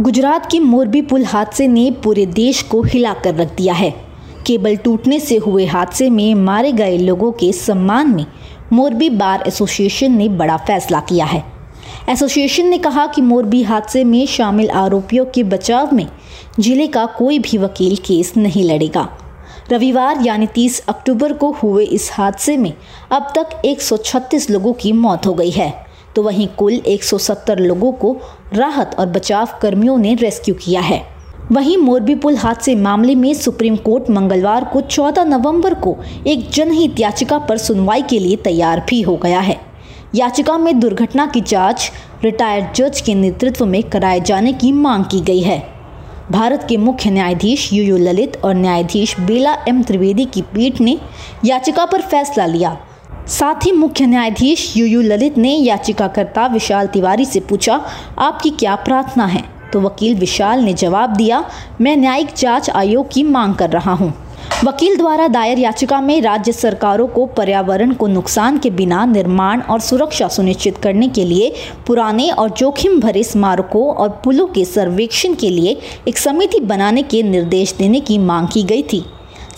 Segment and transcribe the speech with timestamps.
[0.00, 3.90] गुजरात के मोरबी पुल हादसे ने पूरे देश को हिलाकर रख दिया है।
[4.46, 8.24] केबल टूटने से हुए हादसे में मारे गए लोगों के सम्मान में
[8.72, 11.42] मोरबी बार एसोसिएशन ने बड़ा फैसला किया है।
[12.08, 16.06] एसोसिएशन ने कहा कि मोरबी हादसे में शामिल आरोपियों के बचाव में
[16.60, 19.08] ज़िले का कोई भी वकील केस नहीं लड़ेगा।
[19.72, 22.72] रविवार यानी 30 अक्टूबर को हुए इस हादसे में
[23.12, 25.87] अब तक 136 लोगों की मौत हो गई है।
[26.18, 28.16] तो वहीं कुल 170 लोगों को
[28.54, 31.02] राहत और बचाव कर्मियों ने रेस्क्यू किया है।
[31.52, 35.96] वहीं मोरबी पुल हादसे मामले में सुप्रीम कोर्ट मंगलवार को 14 नवंबर को
[36.26, 39.60] एक जनहित याचिका पर सुनवाई के लिए तैयार भी हो गया है।
[40.14, 41.90] याचिका में दुर्घटना की जाँच
[42.24, 45.62] रिटायर्ड जज के नेतृत्व में कराए जाने की मांग की गई है।
[46.30, 50.98] भारत के मुख्य न्यायाधीश यू यू ललित और न्यायाधीश बेला एम त्रिवेदी की पीठ ने
[51.44, 52.76] याचिका पर फैसला लिया।
[53.28, 57.80] साथ ही मुख्य न्यायाधीश यू यू ललित ने याचिकाकर्ता विशाल तिवारी से पूछा,
[58.18, 59.42] आपकी क्या प्रार्थना है
[59.72, 61.44] तो वकील विशाल ने जवाब दिया,
[61.80, 64.12] मैं न्यायिक जाँच आयोग की मांग कर रहा हूँ।
[64.64, 69.80] वकील द्वारा दायर याचिका में राज्य सरकारों को पर्यावरण को नुकसान के बिना निर्माण और
[69.80, 71.52] सुरक्षा सुनिश्चित करने के लिए
[71.86, 75.76] पुराने और जोखिम भरे स्मारकों और पुलों के सर्वेक्षण के लिए
[76.08, 79.04] एक समिति बनाने के निर्देश देने की मांग की गई थी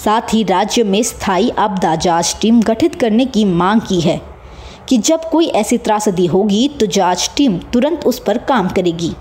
[0.04, 4.20] साथ ही राज्य में स्थायी आपदा जाँच टीम गठित करने की मांग की है
[4.88, 9.12] कि जब कोई ऐसी त्रासदी होगी तो जाँच टीम तुरंत उस पर काम करेगी।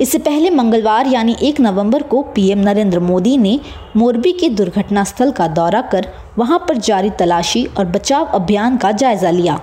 [0.00, 3.58] इससे पहले मंगलवार यानी एक नवंबर को पीएम नरेंद्र मोदी ने
[3.96, 6.08] मोरबी के दुर्घटना स्थल का दौरा कर
[6.38, 9.60] वहाँ पर जारी तलाशी और बचाव अभियान का जायजा लिया।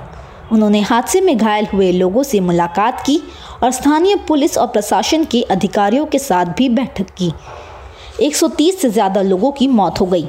[0.51, 3.21] उन्होंने हादसे में घायल हुए लोगों से मुलाकात की
[3.63, 7.31] और स्थानीय पुलिस और प्रशासन के अधिकारियों के साथ भी बैठक की।
[8.21, 10.27] 130 से ज़्यादा लोगों की मौत हो गई।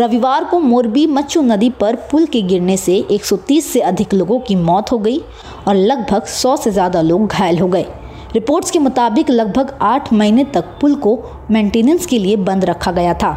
[0.00, 4.54] रविवार को मोरबी मच्चू नदी पर पुल के गिरने से 130 से अधिक लोगों की
[4.56, 5.20] मौत हो गई
[5.68, 7.86] और लगभग 100 से ज़्यादा लोग घायल हो गए।
[8.34, 11.18] रिपोर्ट्स के मुताबिक लगभग आठ महीने तक पुल को
[11.50, 13.30] मेंटेनेंस के लिए बंद रखा गया था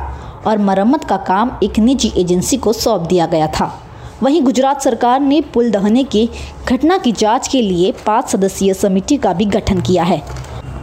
[0.47, 3.71] और मरम्मत का काम एक निजी एजेंसी को सौंप दिया गया था।
[4.23, 6.29] वहीं गुजरात सरकार ने पुल दहने की
[6.67, 10.21] घटना की जाँच के लिए पाँच सदस्यीय समिति का भी गठन किया है।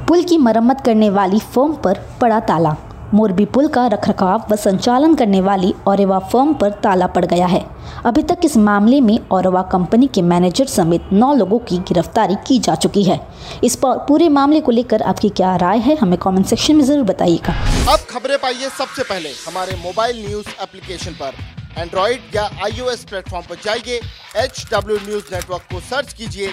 [0.09, 2.77] पुल की मरम्मत करने वाली फर्म पर पड़ा ताला।
[3.15, 7.65] मोरबी पुल का रखरखाव व संचालन करने वाली औरवा फर्म पर ताला पड़ गया है।
[8.07, 12.59] अभी तक इस मामले में औरवा कंपनी के मैनेजर समेत नौ लोगों की गिरफ्तारी की
[12.59, 13.21] जा चुकी है।
[13.65, 17.55] इस पर मामले को लेकर आपकी क्या राय है, हमें कमेंट सेक्शन में ज़रूर बताइएगा।
[17.93, 21.33] अब खबरें पाइए सबसे पहले। हमारे मोबाइल न्यूज़ एप्लीकेशन पर।
[21.79, 24.01] एंड्रॉइड या आईओएस प्लेटफॉर्म पर जाइए
[24.37, 26.49] एच डब्ल्यू न्यूज़ नेटवर्क को सर्च कीजिए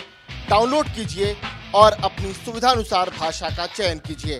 [0.49, 1.35] डाउनलोड कीजिए
[1.75, 4.39] और अपनी सुविधानुसार भाषा का चयन कीजिए।